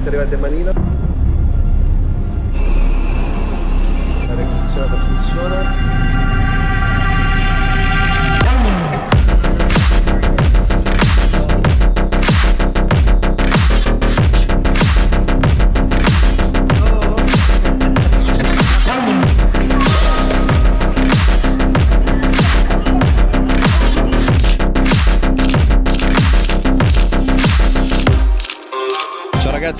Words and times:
finalmente 0.00 0.08
arrivati 0.08 0.34
a 0.34 0.38
Manila. 0.38 0.72
L'aria 4.26 4.46
condizionata 4.46 4.96
funziona. 4.96 6.39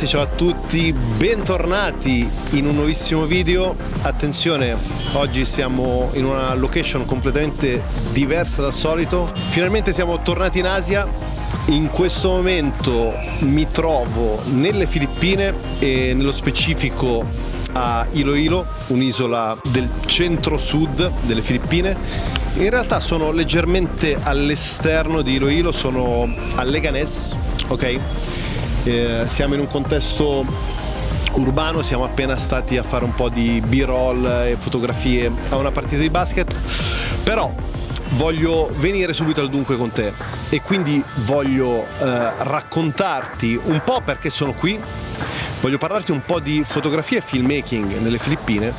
Ragazzi, 0.00 0.06
ciao 0.06 0.22
a 0.22 0.26
tutti, 0.26 0.92
bentornati 0.92 2.28
in 2.52 2.66
un 2.66 2.74
nuovissimo 2.74 3.26
video. 3.26 3.76
Attenzione, 4.02 4.76
oggi 5.12 5.44
siamo 5.44 6.10
in 6.14 6.24
una 6.24 6.54
location 6.54 7.04
completamente 7.04 7.82
diversa 8.12 8.62
dal 8.62 8.72
solito. 8.72 9.30
Finalmente 9.48 9.92
siamo 9.92 10.22
tornati 10.22 10.60
in 10.60 10.66
Asia. 10.66 11.06
In 11.66 11.90
questo 11.90 12.28
momento 12.28 13.12
mi 13.40 13.66
trovo 13.66 14.40
nelle 14.46 14.86
Filippine 14.86 15.54
e 15.78 16.14
nello 16.14 16.32
specifico 16.32 17.24
a 17.72 18.06
Iloilo, 18.12 18.66
un'isola 18.88 19.58
del 19.70 19.90
centro-sud 20.06 21.12
delle 21.22 21.42
Filippine. 21.42 21.96
In 22.54 22.70
realtà 22.70 23.00
sono 23.00 23.32
leggermente 23.32 24.18
all'esterno 24.20 25.20
di 25.20 25.34
Iloilo, 25.34 25.72
sono 25.72 26.32
a 26.54 26.62
Leganés, 26.62 27.36
ok? 27.68 28.00
Eh, 28.84 29.24
siamo 29.26 29.54
in 29.54 29.60
un 29.60 29.66
contesto 29.66 30.44
urbano, 31.34 31.82
siamo 31.82 32.04
appena 32.04 32.36
stati 32.36 32.76
a 32.76 32.82
fare 32.82 33.04
un 33.04 33.14
po' 33.14 33.28
di 33.28 33.60
b-roll 33.60 34.24
e 34.46 34.56
fotografie 34.56 35.30
a 35.50 35.56
una 35.56 35.70
partita 35.70 36.00
di 36.00 36.10
basket, 36.10 36.58
però 37.22 37.52
voglio 38.12 38.70
venire 38.76 39.12
subito 39.12 39.40
al 39.40 39.48
dunque 39.48 39.76
con 39.76 39.92
te 39.92 40.12
e 40.48 40.60
quindi 40.62 41.02
voglio 41.18 41.84
eh, 41.84 42.32
raccontarti 42.38 43.60
un 43.64 43.82
po' 43.84 44.00
perché 44.00 44.30
sono 44.30 44.54
qui, 44.54 44.80
voglio 45.60 45.78
parlarti 45.78 46.10
un 46.10 46.22
po' 46.24 46.40
di 46.40 46.62
fotografia 46.64 47.18
e 47.18 47.20
filmmaking 47.20 47.98
nelle 47.98 48.18
Filippine 48.18 48.72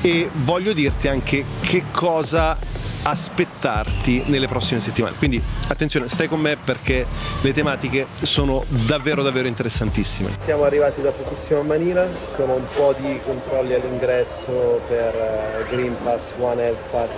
e 0.00 0.28
voglio 0.32 0.72
dirti 0.72 1.08
anche 1.08 1.44
che 1.60 1.84
cosa 1.92 2.58
aspettarti 3.02 4.24
nelle 4.26 4.46
prossime 4.46 4.80
settimane. 4.80 5.16
Quindi 5.16 5.42
attenzione, 5.68 6.08
stai 6.08 6.28
con 6.28 6.40
me 6.40 6.56
perché 6.56 7.06
le 7.40 7.52
tematiche 7.52 8.06
sono 8.22 8.64
davvero 8.68 9.22
davvero 9.22 9.48
interessantissime. 9.48 10.36
Siamo 10.42 10.64
arrivati 10.64 11.00
da 11.02 11.10
pochissimo 11.10 11.60
a 11.60 11.62
Manila, 11.62 12.06
sono 12.36 12.54
un 12.54 12.66
po' 12.74 12.94
di 12.98 13.20
controlli 13.24 13.74
all'ingresso 13.74 14.80
per 14.88 15.14
eh, 15.14 15.64
Green 15.70 15.96
Pass, 16.02 16.32
One 16.38 16.62
Health 16.62 16.90
Pass. 16.90 17.10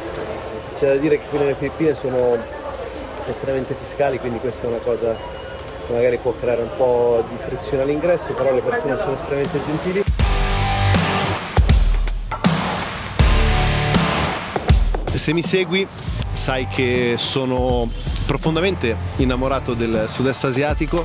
C'è 0.78 0.94
da 0.94 0.96
dire 0.96 1.18
che 1.18 1.24
qui 1.28 1.38
nelle 1.38 1.54
Filippine 1.54 1.94
sono 1.94 2.36
estremamente 3.26 3.74
fiscali, 3.80 4.18
quindi 4.18 4.38
questa 4.38 4.66
è 4.66 4.68
una 4.68 4.78
cosa 4.78 5.14
che 5.86 5.92
magari 5.92 6.16
può 6.18 6.34
creare 6.38 6.62
un 6.62 6.70
po' 6.76 7.24
di 7.28 7.36
frizione 7.36 7.82
all'ingresso, 7.82 8.32
però 8.32 8.52
le 8.52 8.62
persone 8.62 8.96
sono 8.96 9.14
estremamente 9.14 9.60
gentili. 9.64 10.03
Se 15.14 15.32
mi 15.32 15.42
segui 15.42 15.86
sai 16.32 16.66
che 16.66 17.14
sono 17.16 17.88
profondamente 18.26 18.96
innamorato 19.16 19.74
del 19.74 20.06
sud-est 20.08 20.44
asiatico. 20.44 21.04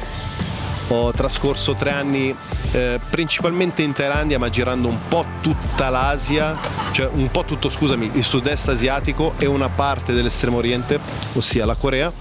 Ho 0.88 1.12
trascorso 1.12 1.76
tre 1.76 1.92
anni 1.92 2.36
eh, 2.72 3.00
principalmente 3.12 3.84
in 3.84 3.94
Thailandia, 3.94 4.40
ma 4.40 4.50
girando 4.50 4.88
un 4.88 4.98
po' 5.08 5.24
tutta 5.42 5.90
l'Asia, 5.90 6.58
cioè 6.92 7.08
un 7.14 7.30
po' 7.30 7.46
tutto, 7.46 7.70
scusami, 7.70 8.10
il 8.16 8.24
sud-est 8.24 8.70
asiatico 8.70 9.34
e 9.38 9.46
una 9.46 9.70
parte 9.70 10.14
dell'estremo 10.14 10.58
oriente, 10.58 11.00
ossia 11.34 11.66
la 11.66 11.76
Corea. 11.76 12.12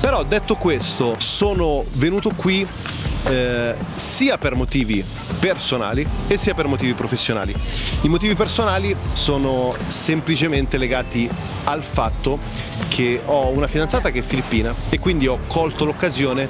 Però 0.00 0.22
detto 0.24 0.56
questo, 0.56 1.14
sono 1.18 1.84
venuto 1.92 2.30
qui 2.36 2.66
eh, 3.24 3.74
sia 3.94 4.36
per 4.36 4.54
motivi 4.54 5.04
personali 5.40 6.06
e 6.28 6.36
sia 6.36 6.54
per 6.54 6.66
motivi 6.66 6.94
professionali. 6.94 7.52
I 8.02 8.08
motivi 8.08 8.34
personali 8.34 8.94
sono 9.12 9.74
semplicemente 9.88 10.78
legati 10.78 11.28
al 11.64 11.82
fatto 11.82 12.38
che 12.88 13.20
ho 13.24 13.48
una 13.48 13.66
fidanzata 13.66 14.10
che 14.10 14.20
è 14.20 14.22
filippina 14.22 14.74
e 14.88 14.98
quindi 14.98 15.26
ho 15.26 15.40
colto 15.48 15.84
l'occasione 15.84 16.48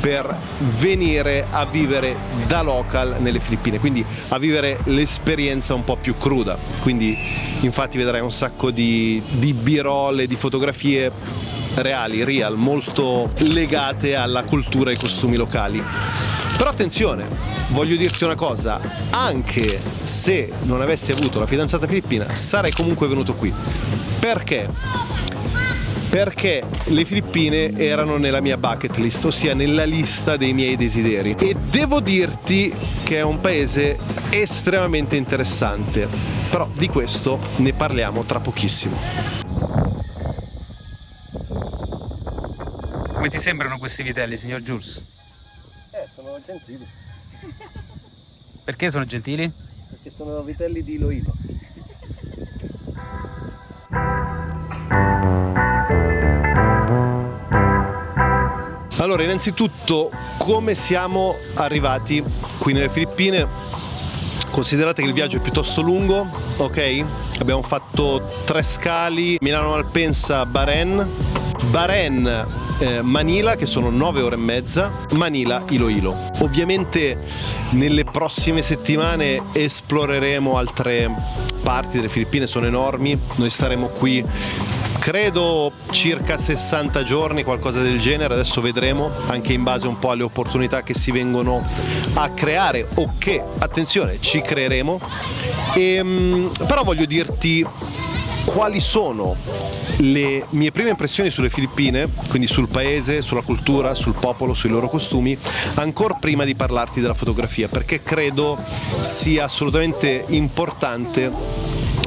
per 0.00 0.34
venire 0.58 1.46
a 1.50 1.66
vivere 1.66 2.16
da 2.46 2.62
local 2.62 3.16
nelle 3.18 3.38
Filippine, 3.38 3.78
quindi 3.78 4.04
a 4.28 4.38
vivere 4.38 4.78
l'esperienza 4.84 5.74
un 5.74 5.84
po' 5.84 5.96
più 5.96 6.16
cruda. 6.16 6.56
Quindi 6.80 7.16
infatti 7.60 7.98
vedrai 7.98 8.20
un 8.20 8.30
sacco 8.30 8.70
di, 8.70 9.22
di 9.28 9.52
birole, 9.52 10.26
di 10.26 10.36
fotografie 10.36 11.12
reali, 11.74 12.24
real, 12.24 12.56
molto 12.56 13.30
legate 13.38 14.14
alla 14.16 14.44
cultura 14.44 14.90
e 14.90 14.94
ai 14.94 14.98
costumi 14.98 15.36
locali. 15.36 16.29
Però 16.60 16.72
attenzione, 16.72 17.26
voglio 17.68 17.96
dirti 17.96 18.24
una 18.24 18.34
cosa, 18.34 18.78
anche 19.12 19.80
se 20.02 20.52
non 20.64 20.82
avessi 20.82 21.10
avuto 21.10 21.38
la 21.38 21.46
fidanzata 21.46 21.86
filippina, 21.86 22.34
sarei 22.34 22.70
comunque 22.70 23.08
venuto 23.08 23.34
qui. 23.34 23.50
Perché? 24.18 24.68
Perché 26.10 26.62
le 26.84 27.06
Filippine 27.06 27.72
erano 27.72 28.18
nella 28.18 28.42
mia 28.42 28.58
bucket 28.58 28.98
list, 28.98 29.24
ossia 29.24 29.54
nella 29.54 29.84
lista 29.84 30.36
dei 30.36 30.52
miei 30.52 30.76
desideri. 30.76 31.34
E 31.38 31.54
devo 31.54 32.00
dirti 32.00 32.70
che 33.04 33.16
è 33.16 33.22
un 33.22 33.40
paese 33.40 33.98
estremamente 34.28 35.16
interessante. 35.16 36.06
Però 36.50 36.68
di 36.74 36.88
questo 36.88 37.38
ne 37.56 37.72
parliamo 37.72 38.24
tra 38.24 38.38
pochissimo. 38.38 38.98
Come 43.14 43.30
ti 43.30 43.38
sembrano 43.38 43.78
questi 43.78 44.02
vitelli, 44.02 44.36
signor 44.36 44.60
Jules? 44.60 45.19
Sono 46.22 46.38
gentili. 46.44 46.86
Perché 48.62 48.90
sono 48.90 49.06
gentili? 49.06 49.50
Perché 49.88 50.10
sono 50.10 50.42
vitelli 50.42 50.82
di 50.82 50.92
Iloilo. 50.92 51.32
Allora, 58.98 59.22
innanzitutto, 59.22 60.10
come 60.36 60.74
siamo 60.74 61.36
arrivati 61.54 62.22
qui 62.58 62.74
nelle 62.74 62.90
Filippine? 62.90 63.46
Considerate 64.50 65.00
che 65.00 65.08
il 65.08 65.14
viaggio 65.14 65.38
è 65.38 65.40
piuttosto 65.40 65.80
lungo, 65.80 66.28
ok? 66.58 67.04
Abbiamo 67.38 67.62
fatto 67.62 68.42
tre 68.44 68.62
scali, 68.62 69.38
Milano 69.40 69.70
Malpensa, 69.70 70.44
Bahrain. 70.44 71.08
Bahrain 71.70 72.59
eh, 72.80 73.02
Manila 73.02 73.56
che 73.56 73.66
sono 73.66 73.90
9 73.90 74.20
ore 74.22 74.34
e 74.34 74.38
mezza, 74.38 74.90
Manila 75.12 75.62
Iloilo. 75.68 76.16
Ovviamente 76.40 77.18
nelle 77.70 78.04
prossime 78.04 78.62
settimane 78.62 79.42
esploreremo 79.52 80.56
altre 80.56 81.10
parti 81.62 81.96
delle 81.96 82.08
Filippine, 82.08 82.46
sono 82.46 82.66
enormi, 82.66 83.18
noi 83.36 83.50
staremo 83.50 83.86
qui 83.88 84.24
credo 85.00 85.72
circa 85.90 86.36
60 86.36 87.02
giorni, 87.04 87.42
qualcosa 87.42 87.80
del 87.80 87.98
genere, 87.98 88.34
adesso 88.34 88.60
vedremo 88.60 89.10
anche 89.26 89.54
in 89.54 89.62
base 89.62 89.86
un 89.86 89.98
po' 89.98 90.10
alle 90.10 90.22
opportunità 90.22 90.82
che 90.82 90.92
si 90.92 91.10
vengono 91.10 91.66
a 92.14 92.30
creare 92.30 92.86
o 92.94 93.14
che, 93.18 93.42
attenzione, 93.58 94.18
ci 94.20 94.42
creeremo. 94.42 95.00
E, 95.74 95.94
ehm, 95.94 96.52
però 96.66 96.84
voglio 96.84 97.06
dirti 97.06 97.66
quali 98.52 98.80
sono 98.80 99.36
le 99.98 100.44
mie 100.50 100.72
prime 100.72 100.90
impressioni 100.90 101.30
sulle 101.30 101.50
Filippine, 101.50 102.08
quindi 102.28 102.48
sul 102.48 102.66
paese, 102.66 103.22
sulla 103.22 103.42
cultura, 103.42 103.94
sul 103.94 104.14
popolo, 104.14 104.54
sui 104.54 104.70
loro 104.70 104.88
costumi, 104.88 105.38
ancora 105.74 106.14
prima 106.14 106.44
di 106.44 106.56
parlarti 106.56 107.00
della 107.00 107.14
fotografia, 107.14 107.68
perché 107.68 108.02
credo 108.02 108.58
sia 109.00 109.44
assolutamente 109.44 110.24
importante 110.28 111.30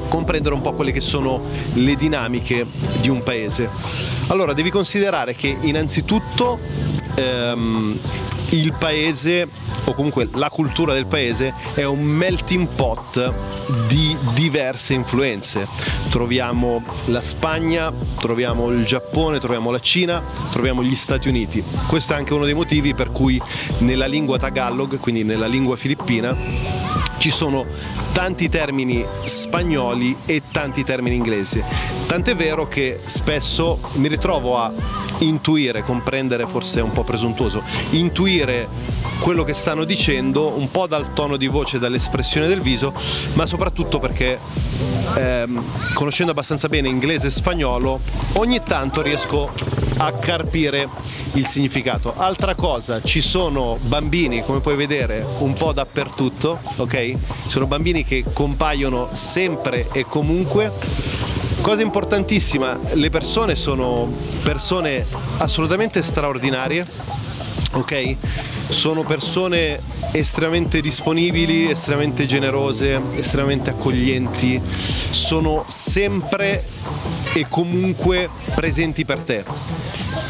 comprendere 0.10 0.54
un 0.54 0.62
po' 0.62 0.74
quelle 0.74 0.92
che 0.92 1.00
sono 1.00 1.42
le 1.76 1.96
dinamiche 1.96 2.66
di 3.00 3.08
un 3.08 3.24
paese. 3.24 3.70
Allora, 4.28 4.52
devi 4.52 4.70
considerare 4.70 5.36
che 5.36 5.56
innanzitutto 5.62 6.60
ehm, 7.16 8.00
il 8.54 8.74
paese 8.74 9.48
o 9.86 9.94
comunque 9.94 10.30
la 10.34 10.50
cultura 10.50 10.94
del 10.94 11.08
paese 11.08 11.54
è 11.74 11.84
un 11.84 12.02
melting 12.02 12.68
pot 12.68 13.34
di 13.88 14.16
diverse 14.34 14.94
influenze. 14.94 15.68
Troviamo 16.10 16.84
la 17.06 17.22
Spagna, 17.22 17.92
troviamo 18.20 18.70
il 18.70 18.86
Giappone, 18.86 19.40
troviamo 19.40 19.72
la 19.72 19.80
Cina, 19.80 20.24
troviamo 20.52 20.84
gli 20.84 20.96
Stati 20.96 21.28
Uniti. 21.28 21.64
Questo 21.88 22.14
è 22.14 22.16
anche 22.16 22.34
uno 22.34 22.46
dei 22.46 22.54
motivi 22.54 22.94
per 22.94 23.12
cui 23.12 23.42
nella 23.80 24.06
lingua 24.06 24.38
tagalog, 24.38 25.00
quindi 25.00 25.24
nella 25.24 25.48
lingua 25.48 25.76
filippina, 25.76 26.36
ci 27.18 27.32
sono 27.32 27.66
tanti 28.12 28.50
termini 28.50 29.04
spagnoli 29.24 30.18
e 30.26 30.44
tanti 30.52 30.84
termini 30.84 31.16
inglesi. 31.16 31.64
Tant'è 32.06 32.36
vero 32.36 32.68
che 32.68 33.00
spesso 33.06 33.80
mi 33.96 34.08
ritrovo 34.08 34.60
a 34.60 34.72
intuire, 35.24 35.82
comprendere 35.84 36.46
forse 36.46 36.80
è 36.80 36.82
un 36.82 36.92
po' 36.92 37.04
presuntuoso, 37.04 37.64
intuire 37.92 38.68
quello 39.20 39.44
che 39.44 39.54
stanno 39.54 39.84
dicendo, 39.84 40.58
un 40.58 40.70
po' 40.70 40.88
dal 40.88 41.14
tono 41.14 41.38
di 41.38 41.48
voce, 41.48 41.80
dall'espressione 41.80 42.48
del 42.48 42.62
viso, 42.62 42.94
ma 43.34 43.46
soprattutto 43.46 44.00
perché 44.00 44.40
ehm, 45.16 45.64
conoscendo 45.94 46.32
abbastanza 46.32 46.68
bene 46.68 46.90
inglese 46.90 47.28
e 47.28 47.30
spagnolo, 47.30 48.00
ogni 48.34 48.62
tanto 48.64 49.02
riesco 49.02 49.52
a 49.98 50.12
carpire 50.14 50.90
il 51.34 51.46
significato. 51.46 52.14
Altra 52.16 52.56
cosa, 52.56 53.02
ci 53.02 53.22
sono 53.22 53.78
bambini, 53.82 54.42
come 54.42 54.60
puoi 54.60 54.76
vedere, 54.76 55.26
un 55.40 55.54
po' 55.54 55.74
dappertutto, 55.74 56.60
ok? 56.78 57.14
Sono 57.48 57.68
bambini 57.68 58.04
che 58.04 58.24
compaiono 58.34 59.10
sempre 59.14 59.88
e 59.92 60.06
comunque. 60.06 61.23
Cosa 61.64 61.82
importantissima, 61.82 62.78
le 62.92 63.10
persone 63.10 63.56
sono 63.56 64.12
persone 64.44 65.06
assolutamente 65.38 66.02
straordinarie, 66.02 66.86
ok? 67.72 68.18
Sono 68.74 69.04
persone 69.04 69.80
estremamente 70.12 70.82
disponibili, 70.82 71.70
estremamente 71.70 72.26
generose, 72.26 73.00
estremamente 73.16 73.70
accoglienti, 73.70 74.60
sono 74.66 75.64
sempre 75.68 76.66
e 77.34 77.46
comunque 77.48 78.30
presenti 78.56 79.06
per 79.06 79.24
te. 79.24 79.46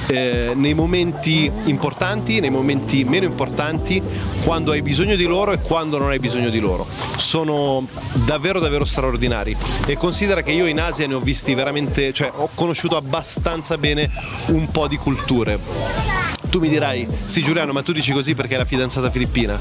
Eh, 0.07 0.51
nei 0.55 0.75
momenti 0.75 1.49
importanti, 1.63 2.41
nei 2.41 2.51
momenti 2.51 3.05
meno 3.05 3.25
importanti, 3.25 4.03
quando 4.43 4.71
hai 4.71 4.83
bisogno 4.83 5.15
di 5.15 5.25
loro 5.25 5.53
e 5.53 5.59
quando 5.59 5.97
non 5.97 6.09
hai 6.09 6.19
bisogno 6.19 6.49
di 6.49 6.59
loro. 6.59 6.85
Sono 7.15 7.87
davvero 8.25 8.59
davvero 8.59 8.83
straordinari 8.83 9.55
e 9.87 9.95
considera 9.95 10.43
che 10.43 10.51
io 10.51 10.67
in 10.67 10.79
Asia 10.79 11.07
ne 11.07 11.15
ho 11.15 11.21
visti 11.21 11.55
veramente, 11.55 12.11
cioè 12.11 12.31
ho 12.35 12.49
conosciuto 12.53 12.97
abbastanza 12.97 13.77
bene 13.77 14.11
un 14.47 14.67
po' 14.67 14.87
di 14.87 14.97
culture 14.97 16.12
tu 16.53 16.59
mi 16.59 16.69
dirai, 16.69 17.07
sì 17.25 17.41
Giuliano, 17.41 17.71
ma 17.71 17.81
tu 17.81 17.91
dici 17.91 18.11
così 18.11 18.35
perché 18.35 18.53
è 18.53 18.57
la 18.59 18.65
fidanzata 18.65 19.09
filippina. 19.09 19.59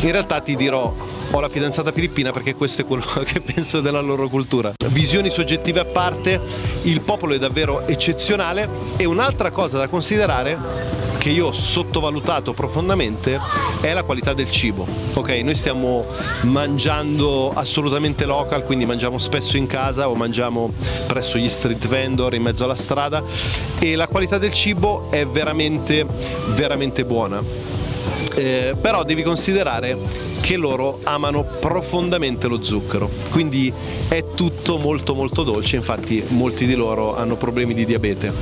In 0.00 0.10
realtà 0.10 0.40
ti 0.40 0.56
dirò, 0.56 0.92
ho 1.30 1.40
la 1.40 1.48
fidanzata 1.48 1.92
filippina 1.92 2.32
perché 2.32 2.56
questo 2.56 2.82
è 2.82 2.84
quello 2.84 3.04
che 3.24 3.40
penso 3.40 3.80
della 3.80 4.00
loro 4.00 4.28
cultura. 4.28 4.72
Visioni 4.88 5.30
soggettive 5.30 5.78
a 5.78 5.84
parte, 5.84 6.40
il 6.82 7.02
popolo 7.02 7.34
è 7.34 7.38
davvero 7.38 7.86
eccezionale 7.86 8.68
e 8.96 9.04
un'altra 9.04 9.52
cosa 9.52 9.78
da 9.78 9.86
considerare 9.86 11.07
che 11.18 11.30
io 11.30 11.48
ho 11.48 11.52
sottovalutato 11.52 12.54
profondamente 12.54 13.38
è 13.80 13.92
la 13.92 14.04
qualità 14.04 14.32
del 14.32 14.50
cibo. 14.50 14.86
Ok, 15.14 15.30
noi 15.42 15.54
stiamo 15.54 16.04
mangiando 16.42 17.52
assolutamente 17.52 18.24
local, 18.24 18.64
quindi 18.64 18.86
mangiamo 18.86 19.18
spesso 19.18 19.56
in 19.56 19.66
casa 19.66 20.08
o 20.08 20.14
mangiamo 20.14 20.72
presso 21.06 21.36
gli 21.38 21.48
street 21.48 21.86
vendor 21.88 22.34
in 22.34 22.42
mezzo 22.42 22.64
alla 22.64 22.74
strada 22.74 23.22
e 23.78 23.96
la 23.96 24.06
qualità 24.06 24.38
del 24.38 24.52
cibo 24.52 25.10
è 25.10 25.26
veramente 25.26 26.06
veramente 26.54 27.04
buona. 27.04 27.42
Eh, 28.34 28.76
però 28.80 29.02
devi 29.02 29.22
considerare 29.22 30.27
che 30.48 30.56
loro 30.56 31.00
amano 31.02 31.44
profondamente 31.44 32.48
lo 32.48 32.62
zucchero, 32.62 33.10
quindi 33.28 33.70
è 34.08 34.24
tutto 34.34 34.78
molto 34.78 35.14
molto 35.14 35.42
dolce, 35.42 35.76
infatti 35.76 36.24
molti 36.28 36.64
di 36.64 36.74
loro 36.74 37.14
hanno 37.14 37.36
problemi 37.36 37.74
di 37.74 37.84
diabete. 37.84 38.32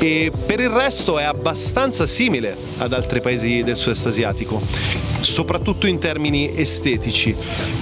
E 0.00 0.32
per 0.34 0.58
il 0.58 0.70
resto 0.70 1.16
è 1.16 1.22
abbastanza 1.22 2.06
simile 2.06 2.56
ad 2.78 2.92
altri 2.92 3.20
paesi 3.20 3.62
del 3.62 3.76
sud-est 3.76 4.04
asiatico, 4.04 4.60
soprattutto 5.20 5.86
in 5.86 6.00
termini 6.00 6.58
estetici, 6.58 7.36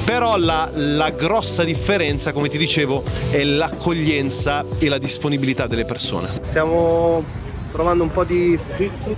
però 0.04 0.36
la, 0.36 0.70
la 0.74 1.08
grossa 1.08 1.64
differenza, 1.64 2.32
come 2.32 2.48
ti 2.48 2.58
dicevo, 2.58 3.02
è 3.30 3.42
l'accoglienza 3.42 4.66
e 4.76 4.90
la 4.90 4.98
disponibilità 4.98 5.66
delle 5.66 5.86
persone. 5.86 6.28
Stiamo 6.42 7.24
provando 7.70 8.02
un 8.02 8.10
po' 8.10 8.24
di 8.24 8.54
street 8.60 8.92
food 9.02 9.16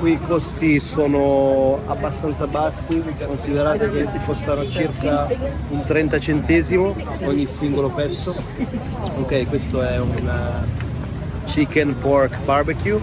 Qui 0.00 0.12
i 0.12 0.20
costi 0.20 0.80
sono 0.80 1.80
abbastanza 1.86 2.46
bassi, 2.46 3.02
considerate 3.26 3.90
che 3.90 4.06
costano 4.24 4.68
circa 4.68 5.28
un 5.68 5.82
30 5.84 6.18
centesimo 6.18 6.94
ogni 7.24 7.46
singolo 7.46 7.88
pezzo. 7.88 8.34
Ok, 9.16 9.46
questo 9.48 9.82
è 9.82 9.98
un 9.98 10.10
uh, 10.10 11.44
chicken 11.44 11.98
pork 11.98 12.38
barbecue. 12.44 13.00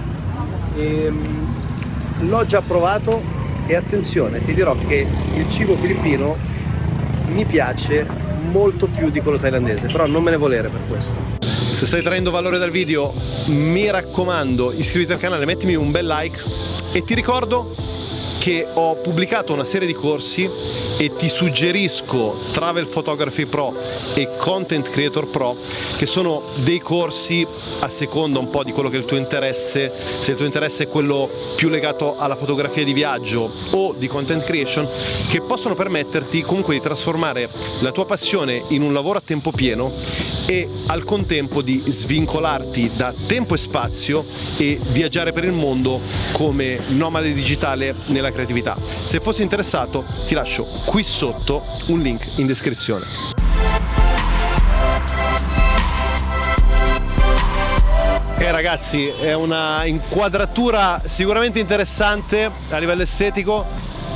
E, 0.75 1.07
um, 1.07 2.27
l'ho 2.27 2.45
già 2.45 2.61
provato 2.61 3.21
e 3.65 3.75
attenzione, 3.75 4.43
ti 4.43 4.53
dirò 4.53 4.75
che 4.75 5.07
il 5.35 5.49
cibo 5.49 5.75
filippino 5.75 6.35
mi 7.33 7.45
piace 7.45 8.05
molto 8.51 8.87
più 8.87 9.09
di 9.09 9.21
quello 9.21 9.37
thailandese, 9.37 9.87
però 9.87 10.05
non 10.07 10.23
me 10.23 10.31
ne 10.31 10.37
volere 10.37 10.69
per 10.69 10.81
questo. 10.87 11.38
Se 11.71 11.85
stai 11.85 12.01
traendo 12.01 12.29
valore 12.29 12.57
dal 12.57 12.71
video, 12.71 13.13
mi 13.45 13.89
raccomando, 13.89 14.73
iscriviti 14.73 15.13
al 15.13 15.19
canale, 15.19 15.45
mettimi 15.45 15.75
un 15.75 15.91
bel 15.91 16.05
like 16.05 16.43
e 16.91 17.03
ti 17.03 17.13
ricordo 17.13 17.73
che 18.37 18.67
ho 18.73 18.95
pubblicato 18.95 19.53
una 19.53 19.63
serie 19.63 19.87
di 19.87 19.93
corsi 19.93 20.49
e 20.97 21.15
ti 21.15 21.29
suggerisco 21.29 22.37
Travel 22.51 22.87
Photography 22.87 23.45
Pro 23.45 23.73
e 24.13 24.35
Content 24.37 24.89
Creator 24.89 25.27
Pro 25.27 25.55
che 25.97 26.05
sono 26.05 26.43
dei 26.55 26.79
corsi 26.79 27.45
a 27.79 27.87
seconda 27.87 28.39
un 28.39 28.49
po' 28.49 28.63
di 28.63 28.71
quello 28.71 28.89
che 28.89 28.95
è 28.95 28.99
il 28.99 29.05
tuo 29.05 29.17
interesse. 29.17 29.91
Se 30.19 30.31
il 30.31 30.37
tuo 30.37 30.45
interesse 30.45 30.83
è 30.83 30.87
quello 30.87 31.29
più 31.55 31.69
legato 31.69 32.15
alla 32.17 32.35
fotografia 32.35 32.83
di 32.83 32.93
viaggio 32.93 33.51
o 33.71 33.93
di 33.97 34.07
content 34.07 34.43
creation 34.43 34.87
che 35.29 35.41
possono 35.41 35.75
permetterti 35.75 36.41
comunque 36.41 36.73
di 36.73 36.81
trasformare 36.81 37.49
la 37.79 37.91
tua 37.91 38.05
passione 38.05 38.63
in 38.69 38.81
un 38.81 38.91
lavoro 38.91 39.19
a 39.19 39.21
tempo 39.23 39.51
pieno 39.51 40.38
e 40.49 40.67
al 40.87 41.03
contempo 41.03 41.61
di 41.61 41.83
svincolarti 41.85 42.93
da 42.95 43.13
tempo 43.27 43.53
e 43.53 43.57
spazio 43.57 44.25
e 44.57 44.79
viaggiare 44.89 45.31
per 45.31 45.43
il 45.43 45.51
mondo 45.51 46.01
come 46.31 46.79
nomade 46.87 47.33
digitale 47.33 47.93
nella 48.07 48.31
creatività. 48.31 48.75
Se 49.03 49.19
fossi 49.19 49.43
interessato 49.43 50.05
ti 50.25 50.33
lascio 50.33 50.63
qui 50.85 51.03
sotto 51.03 51.61
un 51.89 51.99
link 51.99 52.25
in 52.37 52.47
descrizione. 52.47 53.05
Eh 58.39 58.51
ragazzi, 58.51 59.05
è 59.05 59.35
una 59.35 59.85
inquadratura 59.85 61.03
sicuramente 61.05 61.59
interessante 61.59 62.49
a 62.69 62.77
livello 62.79 63.03
estetico, 63.03 63.65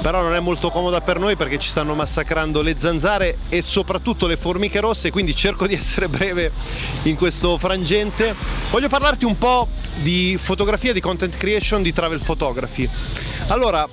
però 0.03 0.21
non 0.21 0.35
è 0.35 0.41
molto 0.41 0.69
comoda 0.69 0.99
per 0.99 1.17
noi 1.17 1.37
perché 1.37 1.57
ci 1.57 1.69
stanno 1.69 1.95
massacrando 1.95 2.61
le 2.61 2.77
zanzare 2.77 3.37
e 3.47 3.61
soprattutto 3.61 4.27
le 4.27 4.35
formiche 4.35 4.81
rosse, 4.81 5.11
quindi 5.11 5.33
cerco 5.33 5.65
di 5.65 5.75
essere 5.75 6.09
breve 6.09 6.51
in 7.03 7.15
questo 7.15 7.57
frangente. 7.57 8.35
Voglio 8.69 8.89
parlarti 8.89 9.23
un 9.23 9.37
po' 9.37 9.69
di 9.95 10.35
fotografia, 10.37 10.91
di 10.91 10.99
content 10.99 11.37
creation, 11.37 11.81
di 11.81 11.93
travel 11.93 12.19
photography. 12.19 12.87
Allora, 13.47 13.87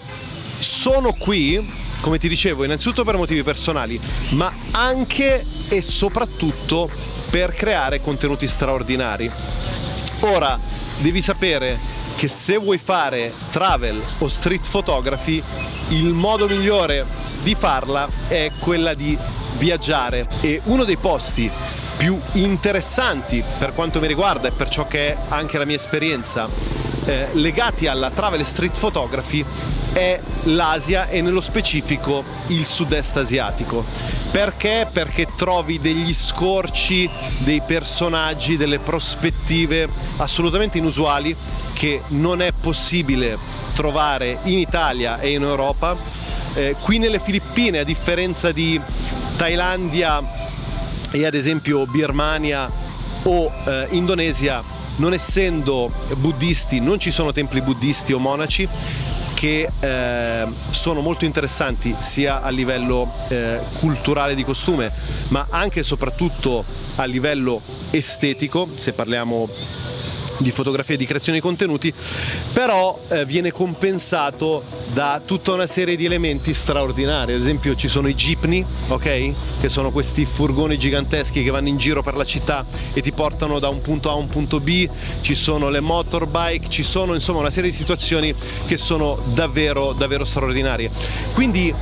sono 0.59 1.12
qui, 1.12 1.73
come 2.00 2.19
ti 2.19 2.29
dicevo, 2.29 2.64
innanzitutto 2.64 3.05
per 3.05 3.17
motivi 3.17 3.45
personali, 3.45 4.00
ma 4.31 4.52
anche 4.73 5.47
e 5.69 5.81
soprattutto 5.81 6.90
per 7.31 7.52
creare 7.52 8.00
contenuti 8.00 8.49
straordinari. 8.49 9.31
Ora, 10.23 10.59
devi 10.99 11.21
sapere 11.21 12.00
che 12.21 12.29
se 12.29 12.59
vuoi 12.59 12.77
fare 12.77 13.33
travel 13.49 13.99
o 14.19 14.29
street 14.29 14.69
photography, 14.69 15.43
il 15.89 16.12
modo 16.12 16.47
migliore 16.47 17.07
di 17.43 17.55
farla 17.55 18.07
è 18.29 18.50
quella 18.59 18.93
di 18.93 19.17
viaggiare. 19.57 20.29
E 20.43 20.61
uno 20.65 20.85
dei 20.85 20.99
posti 20.99 21.50
più 21.97 22.21
interessanti 22.33 23.43
per 23.57 23.73
quanto 23.73 24.00
mi 24.00 24.07
riguarda 24.07 24.49
e 24.49 24.53
per 24.53 24.69
ciò 24.69 24.87
che 24.87 25.12
è 25.12 25.17
anche 25.29 25.57
la 25.57 25.65
mia 25.65 25.77
esperienza 25.77 26.90
eh, 27.11 27.29
legati 27.33 27.88
alla 27.88 28.11
travel 28.11 28.45
street 28.45 28.79
photography 28.79 29.45
è 29.93 30.21
l'Asia 30.45 31.09
e 31.09 31.21
nello 31.21 31.40
specifico 31.40 32.23
il 32.49 32.64
sud-est 32.64 33.17
asiatico. 33.17 33.85
Perché? 34.31 34.88
Perché 34.90 35.26
trovi 35.35 35.81
degli 35.81 36.14
scorci, 36.14 37.11
dei 37.38 37.62
personaggi, 37.62 38.57
delle 38.57 38.79
prospettive 38.79 39.88
assolutamente 40.19 40.79
inusuali 40.79 41.37
che 41.73 42.02
non 42.09 42.40
è 42.40 42.52
possibile 42.52 43.37
trovare 43.75 44.38
in 44.45 44.59
Italia 44.59 45.19
e 45.19 45.33
in 45.33 45.43
Europa. 45.43 45.97
Eh, 46.55 46.76
qui 46.81 46.99
nelle 46.99 47.19
Filippine, 47.19 47.81
a 47.81 47.85
differenza 47.85 48.52
di 48.52 48.81
Thailandia 49.37 50.23
e 51.11 51.26
ad 51.26 51.35
esempio 51.35 51.87
Birmania 51.87 52.71
o 53.25 53.52
eh, 53.67 53.88
Indonesia, 53.90 54.62
non 55.00 55.14
essendo 55.14 55.90
buddisti 56.19 56.78
non 56.78 56.99
ci 56.99 57.11
sono 57.11 57.33
templi 57.33 57.62
buddisti 57.62 58.12
o 58.12 58.19
monaci 58.19 58.69
che 59.33 59.71
eh, 59.80 60.47
sono 60.69 61.00
molto 61.00 61.25
interessanti 61.25 61.97
sia 61.99 62.42
a 62.42 62.50
livello 62.50 63.11
eh, 63.28 63.61
culturale 63.78 64.35
di 64.35 64.45
costume 64.45 64.92
ma 65.28 65.47
anche 65.49 65.80
e 65.80 65.83
soprattutto 65.83 66.62
a 66.97 67.04
livello 67.04 67.62
estetico 67.90 68.69
se 68.76 68.92
parliamo 68.92 69.49
di 70.41 70.51
fotografia 70.51 70.95
e 70.95 70.99
di 70.99 71.07
creazione 71.07 71.39
di 71.39 71.45
contenuti, 71.45 71.93
però 72.53 72.99
eh, 73.09 73.25
viene 73.25 73.53
compensato 73.53 74.65
da 74.93 75.21
tutta 75.25 75.53
una 75.53 75.67
serie 75.67 75.97
di 75.97 76.05
elementi 76.05 76.55
straordinari. 76.55 77.35
Ad 77.35 77.41
esempio 77.41 77.75
ci 77.75 77.89
sono 77.89 78.09
i 78.09 78.15
jeepney, 78.15 78.65
ok? 78.89 79.33
Che 79.61 79.69
sono 79.69 79.91
questi 79.91 80.27
furgoni 80.27 80.79
giganteschi 80.79 81.43
che 81.43 81.51
vanno 81.51 81.69
in 81.69 81.77
giro 81.77 82.03
per 82.03 82.17
la 82.17 82.25
città 82.25 82.65
e 82.93 83.01
ti 83.01 83.13
portano 83.13 83.59
da 83.59 83.69
un 83.69 83.81
punto 83.81 84.09
A 84.09 84.13
a 84.13 84.17
un 84.17 84.29
punto 84.29 84.61
B, 84.61 84.89
ci 85.21 85.35
sono 85.35 85.69
le 85.69 85.81
motorbike, 85.81 86.69
ci 86.69 86.83
sono 86.83 87.15
insomma 87.15 87.41
una 87.41 87.51
serie 87.51 87.71
di 87.71 87.77
situazioni 87.77 88.35
che 88.67 88.77
sono 88.77 89.21
davvero 89.27 89.93
davvero 89.93 90.25
straordinarie. 90.25 90.91
Quindi 91.33 91.73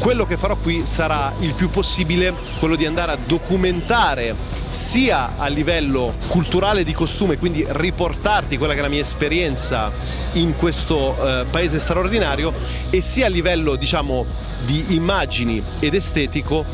quello 0.00 0.24
che 0.24 0.38
farò 0.38 0.56
qui 0.56 0.86
sarà 0.86 1.34
il 1.40 1.52
più 1.52 1.68
possibile 1.68 2.34
quello 2.58 2.74
di 2.74 2.86
andare 2.86 3.12
a 3.12 3.18
documentare 3.22 4.34
sia 4.70 5.32
a 5.36 5.46
livello 5.48 6.14
culturale 6.28 6.84
di 6.84 6.94
costume, 6.94 7.36
quindi 7.36 7.64
riportarti 7.68 8.56
quella 8.56 8.72
che 8.72 8.78
è 8.78 8.82
la 8.82 8.88
mia 8.88 9.02
esperienza 9.02 9.92
in 10.32 10.56
questo 10.56 11.16
eh, 11.16 11.44
paese 11.50 11.78
straordinario, 11.78 12.52
e 12.88 13.00
sia 13.02 13.26
a 13.26 13.28
livello 13.28 13.76
diciamo 13.76 14.24
di 14.64 14.94
immagini 14.94 15.62
ed 15.80 15.94
estetico 15.94 16.64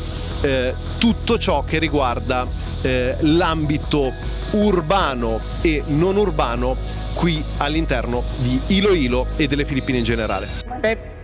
eh, 0.41 0.73
tutto 0.97 1.37
ciò 1.37 1.63
che 1.63 1.79
riguarda 1.79 2.47
eh, 2.81 3.17
l'ambito 3.21 4.13
urbano 4.51 5.41
e 5.61 5.83
non 5.87 6.15
urbano 6.15 6.77
qui 7.13 7.43
all'interno 7.57 8.23
di 8.37 8.59
Iloilo 8.67 9.27
e 9.35 9.47
delle 9.47 9.65
Filippine 9.65 9.97
in 9.97 10.03
generale. 10.05 10.47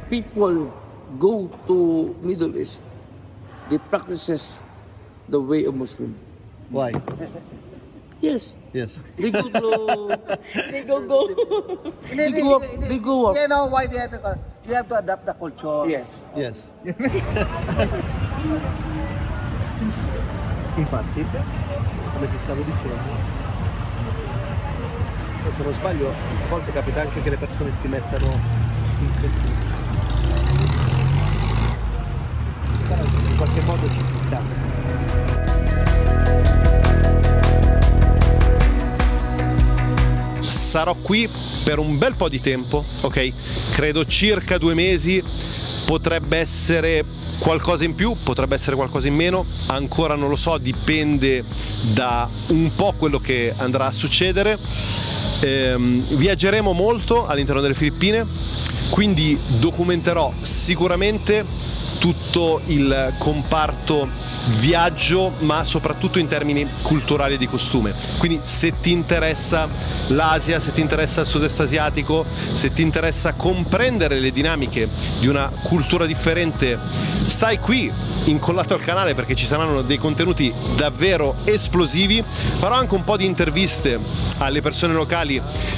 People 0.09 0.82
go 1.19 1.49
to 1.67 2.15
Middle 2.21 2.55
East, 2.57 2.81
they 3.69 3.77
practices 3.77 4.59
the 5.27 5.39
way 5.39 5.65
of 5.65 5.75
Muslim. 5.75 6.15
Why? 6.69 6.91
Yes. 8.21 8.55
Yes. 8.71 9.03
They 9.17 9.29
go 9.31 9.43
to 9.49 10.17
They 10.71 10.83
go 10.83 11.05
go. 11.05 11.27
they 12.07 12.31
go 12.31 12.55
up, 12.55 12.63
they 12.87 12.97
go 12.97 13.29
up. 13.29 13.35
You 13.35 13.47
know 13.47 13.65
why 13.67 13.87
they 13.87 13.97
have 13.97 14.11
to, 14.11 14.39
you 14.67 14.73
have 14.73 14.87
to 14.87 14.95
adapt 14.97 15.25
the 15.25 15.33
culture. 15.33 15.85
Yes. 15.89 16.23
Yes. 16.35 16.71
Infatti, 20.75 21.23
come 22.13 22.31
ti 22.31 22.37
stavo 22.39 22.61
dicendo, 22.63 22.97
se 25.51 25.61
non 25.63 25.73
sbaglio, 25.73 26.09
a 26.09 26.47
volte 26.49 26.71
capita 26.71 27.01
anche 27.01 27.21
che 27.21 27.29
le 27.29 27.37
persone 27.37 27.71
si 27.71 27.87
mettano 27.87 28.25
in 28.99 29.11
Però 32.87 32.92
insomma, 32.92 32.92
in 33.05 33.35
qualche 33.37 33.61
modo 33.61 33.89
ci 33.91 33.99
si 34.11 34.19
sta. 34.19 34.41
Sarò 40.47 40.95
qui 40.95 41.29
per 41.63 41.79
un 41.79 41.97
bel 41.97 42.15
po' 42.15 42.29
di 42.29 42.39
tempo, 42.39 42.83
ok? 43.01 43.31
Credo 43.71 44.05
circa 44.05 44.57
due 44.57 44.73
mesi, 44.73 45.23
potrebbe 45.85 46.37
essere 46.37 47.05
qualcosa 47.37 47.83
in 47.83 47.93
più, 47.93 48.15
potrebbe 48.23 48.55
essere 48.55 48.75
qualcosa 48.75 49.07
in 49.07 49.15
meno, 49.15 49.45
ancora 49.67 50.15
non 50.15 50.29
lo 50.29 50.35
so, 50.35 50.57
dipende 50.57 51.43
da 51.81 52.27
un 52.47 52.71
po' 52.73 52.93
quello 52.97 53.19
che 53.19 53.53
andrà 53.57 53.87
a 53.87 53.91
succedere. 53.91 54.57
Ehm, 55.43 56.03
viaggeremo 56.15 56.71
molto 56.71 57.27
all'interno 57.27 57.59
delle 57.59 57.73
Filippine, 57.73 58.25
quindi 58.89 59.37
documenterò 59.59 60.31
sicuramente 60.41 61.45
tutto 61.99 62.61
il 62.67 63.13
comparto 63.17 64.07
viaggio, 64.57 65.33
ma 65.39 65.63
soprattutto 65.63 66.19
in 66.19 66.27
termini 66.27 66.67
culturali 66.81 67.35
e 67.35 67.37
di 67.37 67.47
costume. 67.47 67.93
Quindi 68.17 68.41
se 68.43 68.79
ti 68.79 68.91
interessa 68.91 69.67
l'Asia, 70.07 70.59
se 70.59 70.71
ti 70.71 70.81
interessa 70.81 71.21
il 71.21 71.27
sud-est 71.27 71.59
asiatico, 71.59 72.25
se 72.53 72.71
ti 72.71 72.81
interessa 72.81 73.33
comprendere 73.33 74.19
le 74.19 74.31
dinamiche 74.31 74.89
di 75.19 75.27
una 75.27 75.51
cultura 75.63 76.05
differente, 76.05 76.77
stai 77.25 77.59
qui 77.59 77.91
incollato 78.25 78.73
al 78.73 78.81
canale 78.81 79.13
perché 79.13 79.35
ci 79.35 79.45
saranno 79.45 79.81
dei 79.81 79.97
contenuti 79.97 80.53
davvero 80.75 81.35
esplosivi. 81.43 82.23
Farò 82.57 82.75
anche 82.75 82.95
un 82.95 83.03
po' 83.03 83.17
di 83.17 83.25
interviste 83.25 83.99
alle 84.37 84.61
persone 84.61 84.93
locali 84.93 85.32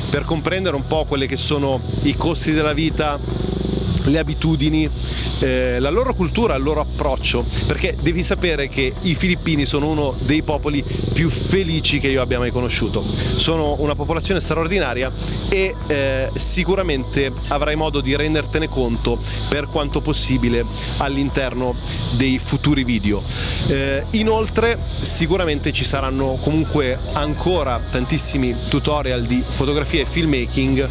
per 0.09 0.24
comprendere 0.24 0.75
un 0.75 0.88
po' 0.88 1.05
quelli 1.05 1.27
che 1.27 1.35
sono 1.35 1.79
i 2.03 2.15
costi 2.15 2.51
della 2.51 2.74
vita, 2.74 3.19
le 4.05 4.19
abitudini, 4.19 4.89
eh, 5.39 5.79
la 5.79 5.89
loro 5.89 6.13
cultura, 6.13 6.55
il 6.55 6.63
loro 6.63 6.81
approccio, 6.81 7.45
perché 7.65 7.95
devi 8.00 8.24
sapere 8.24 8.67
che 8.67 8.93
i 9.01 9.15
filippini 9.15 9.65
sono 9.65 9.88
uno 9.88 10.15
dei 10.19 10.43
popoli 10.43 10.83
più 11.13 11.29
felici 11.29 12.00
che 12.00 12.07
io 12.07 12.21
abbia 12.21 12.39
mai 12.39 12.51
conosciuto. 12.51 13.03
Sono 13.35 13.75
una 13.79 13.95
popolazione 13.95 14.39
straordinaria 14.39 15.12
e 15.50 15.75
eh, 15.88 16.29
sicuramente 16.33 17.31
avrai 17.47 17.75
modo 17.75 18.01
di 18.01 18.15
rendertene 18.15 18.67
conto 18.67 19.19
per 19.47 19.67
quanto 19.67 20.01
possibile 20.01 20.65
all'interno 20.97 21.75
dei 22.12 22.39
futuri 22.39 22.83
video. 22.83 23.24
Eh, 23.67 24.05
inoltre 24.12 24.77
sicuramente 25.01 25.71
ci 25.71 25.83
saranno 25.83 26.38
comunque 26.41 27.00
ancora 27.13 27.81
tantissimi 27.89 28.55
tutorial 28.67 29.21
di 29.24 29.43
fotografia 29.45 30.01
e 30.01 30.05
filmmaking, 30.05 30.89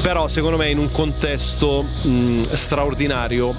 però 0.00 0.28
secondo 0.28 0.56
me 0.56 0.70
in 0.70 0.78
un 0.78 0.90
contesto 0.90 1.84
mh, 2.02 2.51
straordinario 2.56 3.54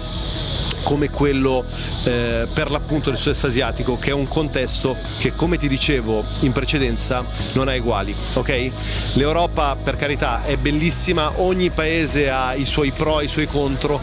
come 0.84 1.10
quello 1.10 1.66
eh, 2.04 2.48
per 2.52 2.70
l'appunto 2.70 3.10
del 3.10 3.18
sud-est 3.18 3.46
asiatico, 3.46 3.98
che 3.98 4.12
è 4.12 4.14
un 4.14 4.28
contesto 4.28 4.96
che, 5.18 5.34
come 5.34 5.58
ti 5.58 5.68
dicevo 5.68 6.24
in 6.42 6.52
precedenza, 6.52 7.26
non 7.54 7.68
ha 7.68 7.76
uguali. 7.76 8.16
ok? 8.34 8.72
L'Europa, 9.14 9.76
per 9.82 9.96
carità, 9.96 10.44
è 10.44 10.58
bellissima, 10.58 11.34
ogni 11.38 11.70
paese 11.70 12.30
ha 12.30 12.54
i 12.54 12.66
suoi 12.66 12.92
pro 12.92 13.20
e 13.20 13.26
i 13.26 13.28
suoi 13.28 13.48
contro, 13.48 14.02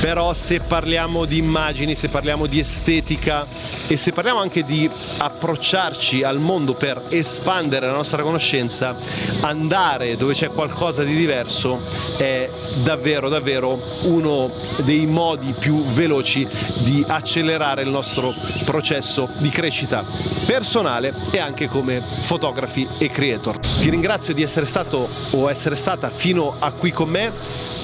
però 0.00 0.32
se 0.32 0.60
parliamo 0.60 1.24
di 1.24 1.38
immagini, 1.38 1.94
se 1.94 2.08
parliamo 2.08 2.46
di 2.46 2.58
estetica 2.58 3.46
e 3.86 3.96
se 3.96 4.12
parliamo 4.12 4.40
anche 4.40 4.64
di 4.64 4.88
approcciarci 5.18 6.22
al 6.22 6.38
mondo 6.38 6.74
per 6.74 7.02
espandere 7.08 7.86
la 7.86 7.92
nostra 7.92 8.22
conoscenza, 8.22 8.96
andare 9.40 10.16
dove 10.16 10.34
c'è 10.34 10.48
qualcosa 10.48 11.04
di 11.04 11.14
diverso 11.14 11.80
è 12.16 12.48
davvero, 12.82 13.28
davvero 13.28 13.80
uno 14.02 14.50
dei 14.82 15.06
modi 15.06 15.54
più 15.58 15.84
veloci 16.12 16.46
di 16.78 17.02
accelerare 17.06 17.82
il 17.82 17.88
nostro 17.88 18.34
processo 18.64 19.30
di 19.38 19.48
crescita 19.48 20.04
personale 20.44 21.14
e 21.30 21.38
anche 21.38 21.66
come 21.68 22.02
fotografi 22.02 22.86
e 22.98 23.08
creator. 23.08 23.58
Ti 23.58 23.88
ringrazio 23.88 24.34
di 24.34 24.42
essere 24.42 24.66
stato 24.66 25.08
o 25.30 25.48
essere 25.48 25.74
stata 25.74 26.10
fino 26.10 26.56
a 26.58 26.72
qui 26.72 26.92
con 26.92 27.08
me. 27.08 27.32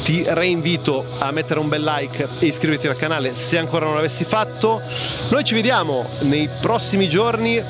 Ti 0.04 0.24
reinvito 0.28 1.04
a 1.18 1.30
mettere 1.32 1.60
un 1.60 1.68
bel 1.68 1.82
like 1.82 2.28
e 2.38 2.46
iscriverti 2.46 2.86
al 2.86 2.96
canale 2.96 3.34
se 3.34 3.58
ancora 3.58 3.86
non 3.86 3.94
l'avessi 3.94 4.24
fatto. 4.24 4.80
Noi 5.28 5.44
ci 5.44 5.54
vediamo 5.54 6.06
nei 6.20 6.48
prossimi 6.60 7.08
giorni 7.08 7.62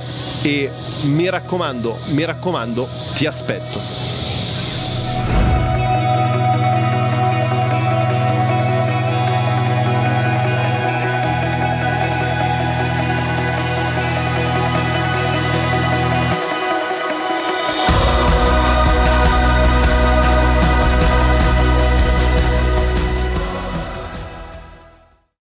e 0.43 0.71
mi 1.03 1.29
raccomando, 1.31 1.99
mi 2.07 2.25
raccomando, 2.25 2.89
ti 3.15 3.27
aspetto. 3.27 4.08